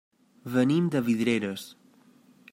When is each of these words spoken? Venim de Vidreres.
Venim 0.53 0.87
de 0.95 1.01
Vidreres. 1.09 1.67